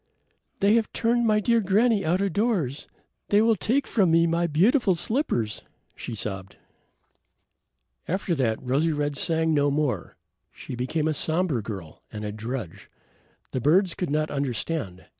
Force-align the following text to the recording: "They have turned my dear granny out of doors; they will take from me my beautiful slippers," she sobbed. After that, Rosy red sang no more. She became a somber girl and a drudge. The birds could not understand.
"They 0.61 0.73
have 0.73 0.91
turned 0.93 1.27
my 1.27 1.39
dear 1.39 1.61
granny 1.61 2.03
out 2.03 2.21
of 2.21 2.33
doors; 2.33 2.87
they 3.29 3.39
will 3.39 3.55
take 3.55 3.85
from 3.85 4.09
me 4.09 4.25
my 4.25 4.47
beautiful 4.47 4.95
slippers," 4.95 5.61
she 5.95 6.15
sobbed. 6.15 6.55
After 8.07 8.33
that, 8.33 8.59
Rosy 8.63 8.93
red 8.93 9.15
sang 9.15 9.53
no 9.53 9.69
more. 9.69 10.17
She 10.51 10.73
became 10.73 11.07
a 11.07 11.13
somber 11.13 11.61
girl 11.61 12.01
and 12.11 12.25
a 12.25 12.31
drudge. 12.31 12.89
The 13.51 13.61
birds 13.61 13.93
could 13.93 14.09
not 14.09 14.31
understand. 14.31 15.05